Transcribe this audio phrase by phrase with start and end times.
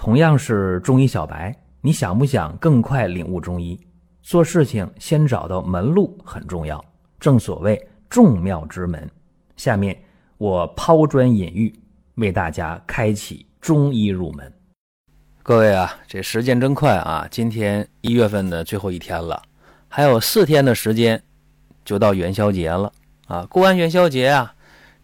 [0.00, 3.78] 同样是中医小白，你想不想更快领悟中医？
[4.22, 6.82] 做事情先找到门路很重要，
[7.18, 9.06] 正所谓众妙之门。
[9.58, 9.94] 下面
[10.38, 11.78] 我抛砖引玉，
[12.14, 14.50] 为大家开启中医入门。
[15.42, 17.28] 各位啊，这时间真快啊！
[17.30, 19.42] 今天一月份的最后一天了，
[19.86, 21.22] 还有四天的时间
[21.84, 22.90] 就到元宵节了
[23.26, 23.44] 啊！
[23.50, 24.54] 过完元宵节啊，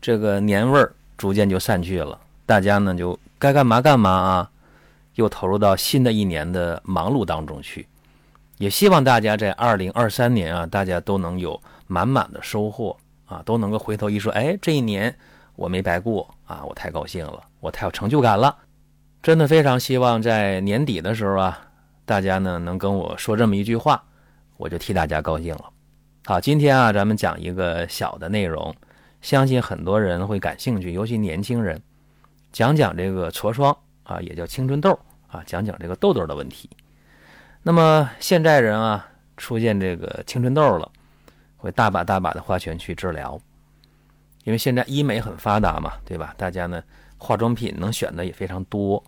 [0.00, 4.50] 这个年味儿逐渐就散去了，大家呢就该干嘛干嘛啊！
[5.16, 7.86] 又投入到新的一年的忙碌当中去，
[8.58, 15.14] 也希望大家在二零二三年啊，大家都能有满满的收获啊，都能够回头一说，哎，这一年
[15.56, 18.56] 我没白过啊，我太高兴了，我太有成就感了，
[19.22, 21.66] 真的非常希望在年底的时候啊，
[22.04, 24.02] 大家呢能跟我说这么一句话，
[24.58, 25.64] 我就替大家高兴了。
[26.26, 28.74] 好，今天啊，咱们讲一个小的内容，
[29.22, 31.80] 相信很多人会感兴趣，尤其年轻人，
[32.52, 34.98] 讲讲这个痤疮啊，也叫青春痘。
[35.28, 36.68] 啊，讲讲这个痘痘的问题。
[37.62, 40.90] 那么现在人啊，出现这个青春痘了，
[41.56, 43.40] 会大把大把的花钱去治疗，
[44.44, 46.32] 因为现在医美很发达嘛，对吧？
[46.38, 46.80] 大家呢，
[47.18, 49.02] 化妆品能选的也非常多。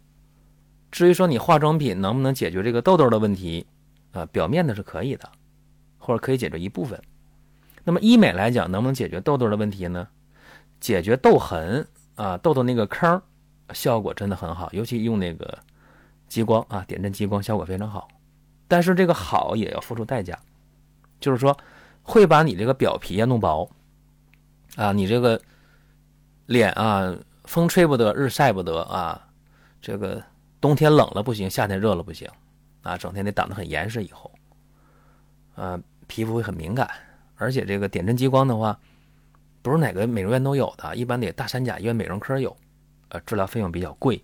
[0.90, 3.64] 至于说你化妆品能不能解决这个痘痘的问题，
[4.10, 5.30] 啊，表面的是可以的，
[5.98, 7.00] 或者可以解决一部分。
[7.84, 10.08] 那么医美来讲，能不能解决痘痘的问题呢？
[10.80, 13.22] 解决痘痕啊，痘痘那个坑，
[13.72, 15.56] 效果真的很好，尤其用那个。
[16.28, 18.06] 激光啊，点阵激光效果非常好，
[18.68, 20.38] 但是这个好也要付出代价，
[21.18, 21.56] 就是说
[22.02, 23.68] 会把你这个表皮啊弄薄，
[24.76, 25.40] 啊，你这个
[26.46, 29.28] 脸啊，风吹不得，日晒不得啊，
[29.80, 30.22] 这个
[30.60, 32.28] 冬天冷了不行，夏天热了不行，
[32.82, 34.30] 啊，整天得挡得很严实，以后，
[35.54, 36.88] 啊，皮肤会很敏感，
[37.36, 38.78] 而且这个点阵激光的话，
[39.62, 42.54] 不是哪个美容院都有的，一般得大三甲医院美容科有，
[43.08, 44.22] 呃，治疗费用比较贵。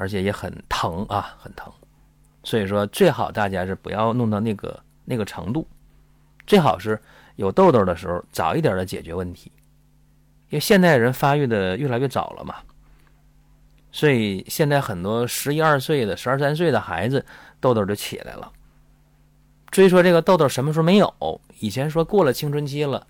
[0.00, 1.72] 而且也很疼啊，很疼，
[2.44, 5.66] 所以说最好大家是不要弄到那个那个程度，
[6.46, 6.96] 最好是
[7.34, 9.50] 有痘痘的时候早一点的解决问题，
[10.50, 12.54] 因为现代人发育的越来越早了嘛，
[13.90, 17.26] 所以现在很多十一二岁的、十二三岁的孩子
[17.58, 18.52] 痘痘就起来了。
[19.72, 23.04] 所以说这个痘痘什么时候没有，以前说过了青春期了，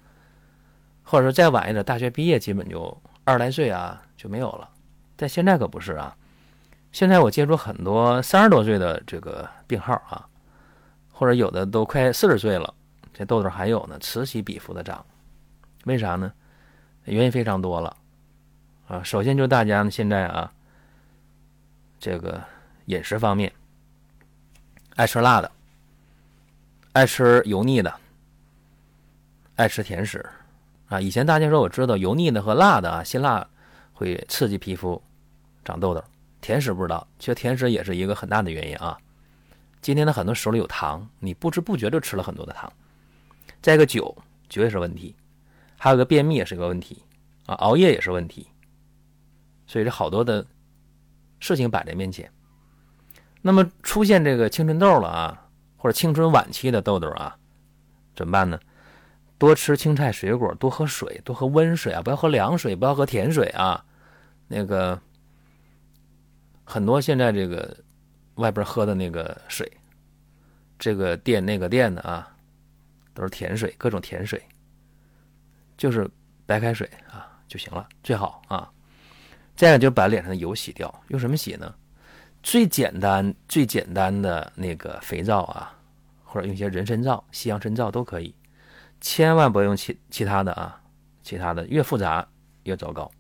[1.02, 4.70] 或者说再晚一点，大学毕业基本就二十来岁啊就没有了，
[5.16, 6.16] 但现在可不是啊。
[6.90, 10.26] 现在我接触很多三十多岁的这个病号啊，
[11.12, 12.74] 或者有的都快四十岁了，
[13.12, 15.04] 这痘痘还有呢，此起彼伏的长，
[15.84, 16.32] 为啥呢？
[17.04, 17.96] 原因非常多了
[18.88, 19.02] 啊。
[19.02, 20.52] 首先就大家现在啊，
[22.00, 22.42] 这个
[22.86, 23.52] 饮食方面，
[24.96, 25.50] 爱吃辣的，
[26.92, 27.94] 爱吃油腻的，
[29.56, 30.24] 爱吃甜食
[30.88, 31.00] 啊。
[31.00, 33.46] 以前大家说我知道油腻的和辣的啊，辛辣
[33.92, 35.00] 会刺激皮肤
[35.64, 36.02] 长痘痘。
[36.40, 38.96] 甜食不知道，其实甜食也是一个很大的原因啊。
[39.80, 42.72] 今天的很多手里有糖，你不知不觉就吃了很多的糖。
[43.62, 44.16] 再一个酒，
[44.48, 45.14] 酒也是问题，
[45.76, 47.02] 还有个便秘也是个问题
[47.46, 48.48] 啊，熬夜也是问题。
[49.66, 50.44] 所以这好多的
[51.38, 52.30] 事情摆在面前。
[53.40, 57.36] 那么出现这个青春痘了啊，或者青春晚期的痘痘啊，
[58.16, 58.58] 怎么办呢？
[59.38, 63.84] 多吃青菜水果，多喝水，多喝温水啊，不要喝凉水，不要喝甜水啊。
[64.48, 65.00] 那个。
[66.70, 67.74] 很多现在这个
[68.34, 69.66] 外边喝的那个水，
[70.78, 72.30] 这个店那个店的啊，
[73.14, 74.38] 都是甜水，各种甜水，
[75.78, 76.06] 就是
[76.44, 78.70] 白开水啊就行了，最好啊。
[79.56, 81.74] 再一个就把脸上的油洗掉，用什么洗呢？
[82.42, 85.74] 最简单、最简单的那个肥皂啊，
[86.22, 88.34] 或者用一些人参皂、西洋参皂都可以，
[89.00, 90.78] 千万不要用其其他的啊，
[91.22, 92.28] 其他的越复杂
[92.64, 93.10] 越糟糕。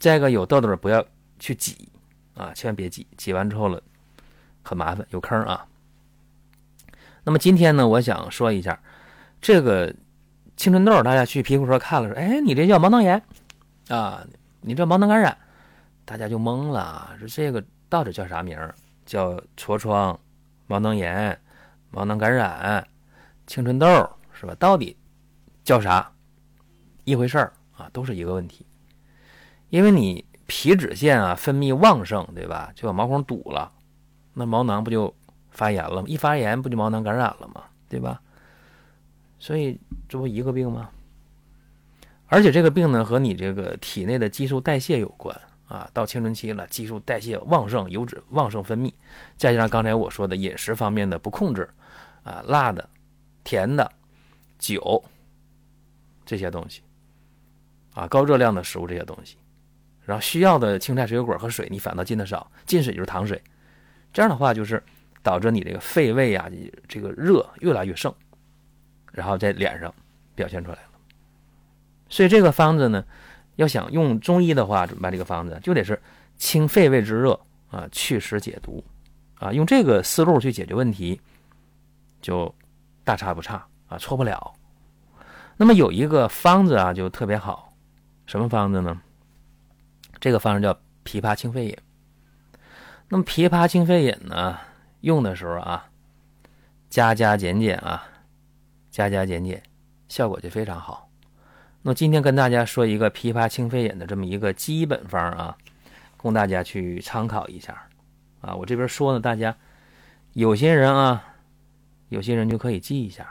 [0.00, 1.06] 再一个有痘痘不要
[1.38, 1.88] 去挤。
[2.38, 3.82] 啊，千万别挤，挤完之后了，
[4.62, 5.66] 很麻烦，有坑啊。
[7.24, 8.80] 那么今天呢，我想说一下
[9.40, 9.92] 这个
[10.56, 13.20] 青春痘，大家去皮肤科看了说，哎，你这叫毛囊炎
[13.88, 14.24] 啊，
[14.60, 15.36] 你这毛囊感染，
[16.04, 18.56] 大家就懵了，说这个到底叫啥名？
[19.04, 20.16] 叫痤疮、
[20.68, 21.36] 毛囊炎、
[21.90, 22.86] 毛囊感染、
[23.48, 23.86] 青春痘
[24.32, 24.54] 是吧？
[24.60, 24.96] 到底
[25.64, 26.08] 叫啥？
[27.02, 28.64] 一回事儿啊，都是一个问题，
[29.70, 30.24] 因为你。
[30.48, 32.72] 皮脂腺啊分泌旺盛，对吧？
[32.74, 33.70] 就把毛孔堵了，
[34.32, 35.14] 那毛囊不就
[35.50, 36.04] 发炎了吗？
[36.08, 37.64] 一发炎不就毛囊感染了吗？
[37.86, 38.20] 对吧？
[39.38, 39.78] 所以
[40.08, 40.88] 这不一个病吗？
[42.28, 45.88] 而且这个病呢和你这个体内的激素代谢有关啊。
[45.92, 48.90] 到青春期了，激素代谢旺盛，油脂旺盛分泌，
[49.36, 51.68] 再加上刚才我说的饮食方面的不控制
[52.24, 52.88] 啊，辣的、
[53.44, 53.90] 甜的、
[54.58, 55.04] 酒
[56.24, 56.80] 这些东西
[57.92, 59.36] 啊，高热量的食物这些东西。
[60.08, 63.42] 然后需要的青菜、水果和水，你反倒进的少，进水就是糖水，
[64.10, 64.82] 这样的话就是
[65.22, 66.48] 导致你这个肺胃啊，
[66.88, 68.10] 这个热越来越盛，
[69.12, 69.94] 然后在脸上
[70.34, 70.88] 表现出来了。
[72.08, 73.04] 所以这个方子呢，
[73.56, 76.00] 要想用中医的话准备这个方子，就得是
[76.38, 77.38] 清肺胃之热
[77.70, 78.82] 啊，祛湿解毒
[79.34, 81.20] 啊，用这个思路去解决问题，
[82.22, 82.54] 就
[83.04, 84.54] 大差不差啊，错不了。
[85.58, 87.74] 那么有一个方子啊，就特别好，
[88.24, 88.98] 什么方子呢？
[90.20, 90.72] 这个方子叫
[91.04, 91.76] 枇杷清肺饮。
[93.08, 94.58] 那么枇杷清肺饮呢，
[95.00, 95.88] 用的时候啊，
[96.90, 98.02] 加加减减啊，
[98.90, 99.62] 加加减减，
[100.08, 101.08] 效果就非常好。
[101.80, 105.56] 那今天跟大家说一个枇杷清肺饮的这么一个基本方啊，
[106.16, 107.80] 供大家去参考一下
[108.40, 108.54] 啊。
[108.54, 109.56] 我这边说呢，大家
[110.34, 111.24] 有些人啊，
[112.08, 113.26] 有些人就可以记一下。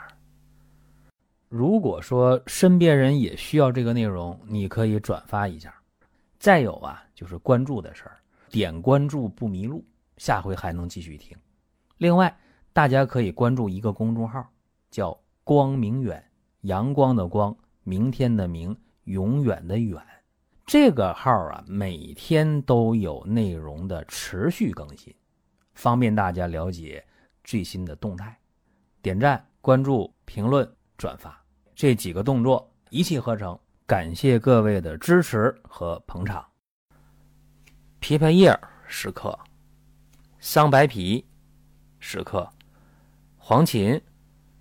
[1.48, 5.72] 如果说身边人也需要这个内容，你可以转发一下。
[6.38, 8.16] 再有啊，就是关注的事儿，
[8.50, 9.84] 点关注不迷路，
[10.16, 11.36] 下回还能继续听。
[11.98, 12.34] 另外，
[12.72, 14.48] 大家可以关注一个公众号，
[14.90, 16.24] 叫“光明远”，
[16.62, 20.00] 阳光的光，明天的明，永远的远。
[20.64, 25.14] 这个号啊，每天都有内容的持续更新，
[25.74, 27.04] 方便大家了解
[27.42, 28.38] 最新的动态。
[29.02, 30.68] 点赞、关注、评论。
[30.98, 31.40] 转发
[31.76, 33.56] 这几个动作一气呵成，
[33.88, 36.44] 感谢各位的支持和捧场。
[38.02, 38.54] 枇杷叶
[38.86, 39.36] 十克，
[40.38, 41.24] 桑白皮
[41.98, 42.46] 十克，
[43.38, 43.98] 黄芩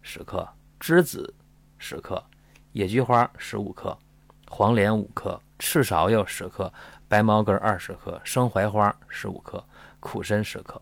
[0.01, 0.47] 十克，
[0.79, 1.35] 栀子
[1.77, 2.24] 十克，
[2.71, 4.00] 野菊花十五克，
[4.47, 6.71] 黄连五克，赤芍药十克，
[7.09, 9.62] 白茅根二十克，生槐花十五克，
[10.00, 10.81] 苦参十克。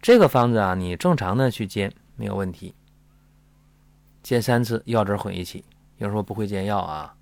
[0.00, 2.74] 这个方子啊，你正常的去煎没有问题。
[4.24, 5.64] 煎三次，药汁混一起。
[6.02, 7.14] 有人说不会煎药啊，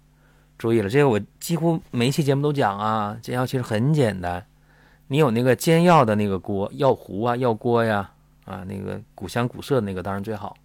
[0.57, 3.15] 注意了，这个我几乎每一期节目都讲啊。
[3.21, 4.45] 煎药其实很简单，
[5.09, 8.11] 你有那个煎药的那个锅、药壶啊、药锅呀，
[8.47, 10.57] 啊，那个古香古色那个当然最好。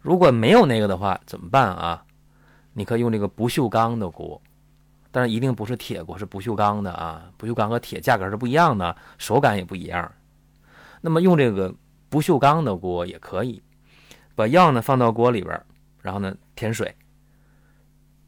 [0.00, 2.04] 如果没有那个的话，怎么办啊？
[2.72, 4.42] 你可以用这个不锈钢的锅，
[5.12, 7.30] 但是一定不是铁锅，是不锈钢的啊。
[7.36, 10.10] 不锈钢和铁价格是不一样的，手感也不一样。
[11.00, 11.72] 那么用这个
[12.08, 13.62] 不锈钢的锅也可以，
[14.34, 15.62] 把药呢放到锅里边。
[16.00, 16.92] 然后呢，添水，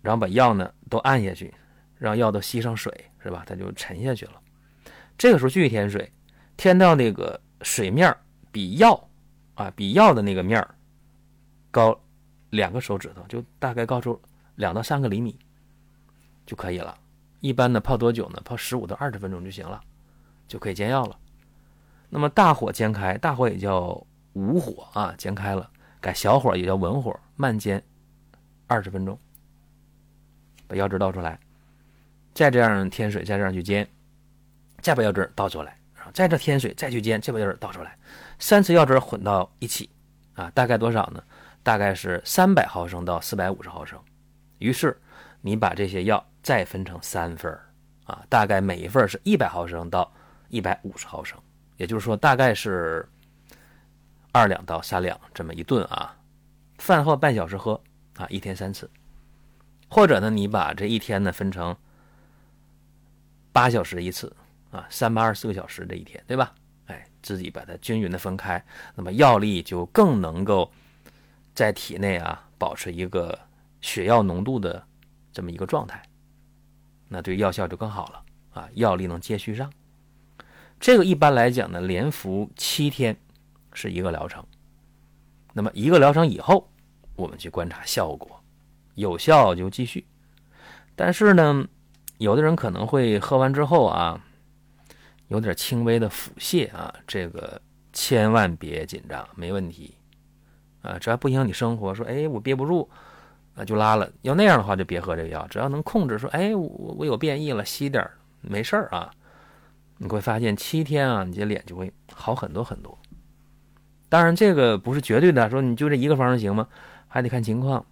[0.04, 1.52] 然后把药呢都按下去，
[1.96, 2.92] 让药都吸上水，
[3.22, 3.42] 是吧？
[3.46, 4.34] 它就沉下去了。
[5.16, 6.12] 这个时候继续添水，
[6.58, 8.14] 添到那个水面
[8.52, 9.08] 比药
[9.54, 10.62] 啊，比药的那个面
[11.70, 11.98] 高
[12.50, 14.20] 两个手指头，就大概高出
[14.56, 15.38] 两到三个厘米
[16.44, 16.94] 就可以了。
[17.40, 18.42] 一般呢泡多久呢？
[18.44, 19.80] 泡十五到二十分钟就行了，
[20.46, 21.18] 就可以煎药了。
[22.10, 25.70] 那么大火煎开，大火也叫武火啊，煎开了。
[25.98, 27.82] 改小火也叫文火，慢煎
[28.66, 29.18] 二十分钟，
[30.75, 31.38] 把药汁倒出来，
[32.35, 33.88] 再这样添水，再这样去煎，
[34.82, 37.97] 再把药汁倒出来，啊再这添水，再去煎，再把药汁倒出来，
[38.41, 39.88] 三次药汁混到一起，
[40.35, 41.23] 啊，大概多少呢？
[41.62, 43.97] 大概是三百毫升到四百五十毫升。
[44.59, 45.00] 于是
[45.41, 47.56] 你把这些药再分成三份，
[48.05, 50.12] 啊，大概每一份是一百毫升到
[50.49, 51.38] 一百五十毫升，
[51.76, 53.09] 也就是说大概是。
[54.37, 56.12] 二两到三两这么一顿啊，
[56.79, 57.81] 饭后半小时喝
[58.17, 58.91] 啊，一天三次，
[59.94, 61.76] 或者呢，你把这一天呢分成
[63.52, 64.35] 八小时一次
[64.73, 66.52] 啊，三八二十四个小时这一天，对吧？
[66.87, 68.61] 哎，自己把它均匀的分开，
[68.97, 70.68] 那么药力就更能够
[71.54, 73.38] 在体内啊保持一个
[73.80, 74.85] 血药浓度的
[75.33, 76.02] 这么一个状态，
[77.07, 79.73] 那对药效就更好了啊，药力能接续上。
[80.80, 83.16] 这个一般来讲呢，连服七天。
[83.76, 84.45] 是一个疗程，
[85.52, 86.71] 那么一个疗程以后，
[87.16, 88.40] 我们去观察效果，
[88.94, 90.06] 有效就继续。
[90.96, 91.66] 但是呢，
[92.18, 94.20] 有的人可能会喝完之后啊，
[95.28, 97.60] 有点轻微的腹泻啊，这个
[97.92, 99.96] 千万别紧张，没问题
[100.82, 101.94] 啊，只要不影响你生活。
[101.94, 102.88] 说，哎，我憋不住
[103.56, 104.10] 啊，就拉了。
[104.22, 105.46] 要那样的话，就别喝这个药。
[105.48, 108.08] 只要能控制，说，哎，我我有变异了，吸点
[108.40, 109.10] 没事儿啊。
[109.98, 112.96] 你会发现七天啊，你这脸就会好很多很多。
[114.08, 116.68] 当然，这个不是绝对的，说你就这一个方子行吗？
[117.08, 117.84] 还得看情况。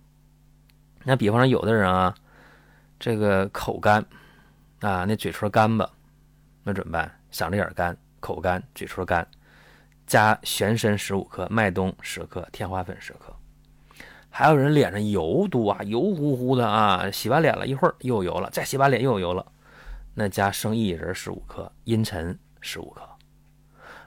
[1.04, 2.14] 那比方说，有的人啊，
[2.99, 4.04] 这个口干
[4.80, 5.90] 啊，那嘴唇干吧，
[6.62, 7.11] 那怎么办？
[7.32, 9.26] 嗓子眼干，口干，嘴唇干，
[10.06, 13.35] 加玄参十五克，麦冬十克，天花粉十克。
[14.30, 19.44] 还有人脸上油多啊，油乎乎的啊，洗完脸了一会儿又有油了，再洗完脸又有油了，
[20.14, 23.02] 那加生薏仁十五克，茵陈十五克。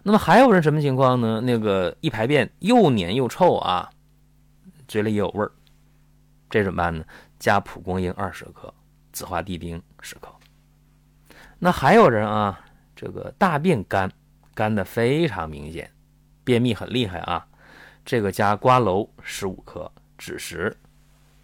[0.01, 1.41] 那么还有人什么情况呢？
[1.41, 3.89] 那个一排便又黏又臭啊，
[4.87, 5.51] 嘴里也有味儿，
[6.49, 7.05] 这怎么办呢？
[7.39, 8.73] 加蒲公英二十克，
[9.11, 10.33] 紫花地丁十克。
[11.59, 12.59] 那还有人啊，
[12.95, 14.11] 这个大便干，
[14.53, 15.91] 干的非常明显，
[16.43, 17.47] 便秘很厉害啊。
[18.03, 20.75] 这个加瓜蒌十五克，枳实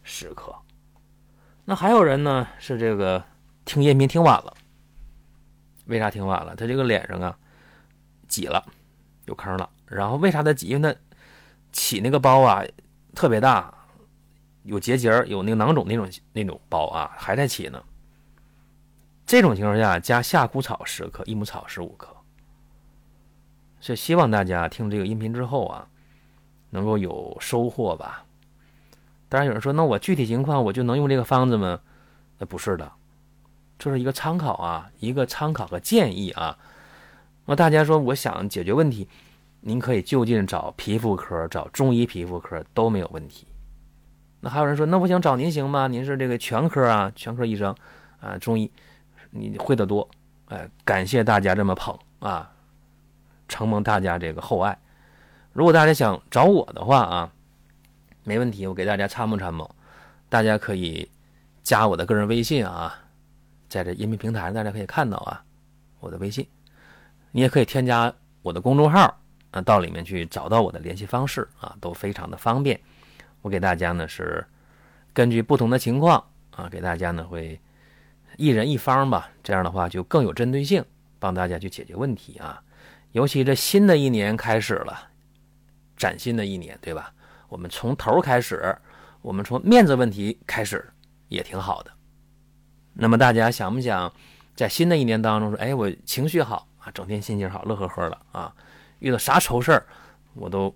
[0.03, 0.55] 十克。
[1.65, 3.24] 那还有人呢，是这个
[3.65, 4.53] 听音频听晚了，
[5.86, 6.55] 为啥听晚了？
[6.55, 7.38] 他这个脸上啊
[8.27, 8.63] 挤了，
[9.25, 9.70] 有坑了。
[9.88, 10.67] 然后为啥他挤？
[10.67, 11.00] 因为他
[11.72, 12.63] 起那个包啊
[13.15, 13.74] 特别大，
[14.63, 17.84] 有结节有那个囊肿那种那种包啊，还在起呢。
[19.25, 22.08] 这种情况下，加夏枯草十克，益母草十五克。
[23.80, 25.88] 所以希望大家听这个音频之后啊。
[26.74, 28.24] 能够有收获吧？
[29.27, 31.77] 当然有人说，那我具体情况我就能用这个方子吗？
[32.38, 32.89] 那不是的，
[33.77, 36.58] 这是一个参考啊，一个参考和建议啊。
[37.46, 39.06] 那大家说，我想解决问题，
[39.60, 43.46] 您可以就近找皮肤科、找中医皮肤科都没有问题。
[44.42, 45.88] 那还有人说，那不行找您行吗？
[45.88, 47.74] 您是这个全科啊，全科医生
[48.20, 48.70] 啊，中医
[49.30, 50.08] 你会的多。
[50.48, 52.52] 哎，感谢大家这么捧啊，
[53.48, 54.78] 承蒙大家这个厚爱。
[55.54, 57.32] 如果大家想找我的话啊，
[58.24, 59.70] 没问题，我给大家参谋参谋。
[60.28, 61.10] 大家可以
[61.62, 63.00] 加我的个人微信啊，
[63.70, 65.44] 在这音频平台上大家可以看到啊，
[66.00, 66.48] 我的微信。
[67.32, 69.18] 你也可以添加我的公众号
[69.52, 72.80] 啊，到里面去找到我的联系方式啊，都非常的方便。
[73.42, 74.46] 我给大家呢是
[75.14, 76.24] 根据不同的情况
[76.56, 77.60] 啊，给大家呢会
[78.38, 80.84] 一人一方吧，这样的话就更有针对性，
[81.20, 82.62] 帮大家去解决问题啊。
[83.12, 85.08] 尤其这新的一年开始了。
[85.98, 87.14] 崭新的一年，对吧？
[87.48, 88.76] 我们从头开始，
[89.22, 90.84] 我们从面子问题开始，
[91.28, 91.92] 也挺好的。
[92.94, 94.12] 那么大家想不想
[94.56, 98.52] 在新的一年当中说，哎，我情绪好啊，整天心情好，乐呵呵的啊，
[98.98, 99.86] 遇到啥愁事儿，
[100.34, 100.76] 我都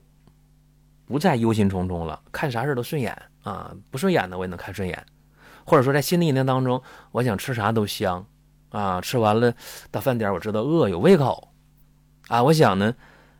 [1.06, 5.06] 不再忧心忡忡了，看啥事都顺眼啊，不顺眼的我也能看顺眼。
[5.66, 6.82] 或者说在新的一年当中，
[7.12, 8.26] 我想吃啥都香
[8.70, 9.54] 啊，吃完了
[9.92, 11.50] 到饭点我知道饿，有胃口
[12.28, 12.94] 啊，我想呢。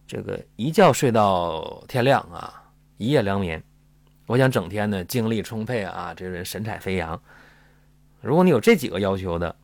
[0.08, 2.64] 这个一觉睡到天亮啊，
[2.98, 3.64] 一夜良眠。
[4.28, 7.20] 我想整天呢精力充沛啊，这人神采飞扬。
[8.22, 9.56] 如果你有这几个要求的，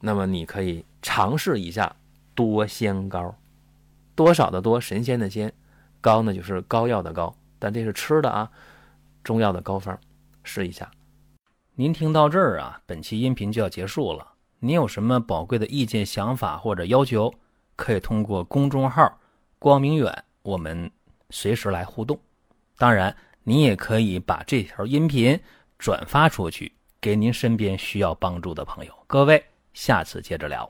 [0.00, 1.94] 那么你可以尝试一下
[2.34, 3.32] 多仙膏。
[4.16, 5.52] 多少的多，神仙的仙，
[6.00, 8.50] 膏呢就是膏药的膏，但这是吃的啊，
[9.22, 9.98] 中药的膏方，
[10.42, 10.90] 试一下。
[11.74, 14.26] 您听到这儿啊，本期音频就要结束了。
[14.60, 17.32] 您有什么宝贵的意见、想法或者要求，
[17.76, 19.18] 可以通过公众号。
[19.60, 20.90] 光明远，我们
[21.30, 22.18] 随时来互动。
[22.76, 25.38] 当然，你也可以把这条音频
[25.78, 28.92] 转发出去，给您身边需要帮助的朋友。
[29.06, 30.68] 各位，下次接着聊。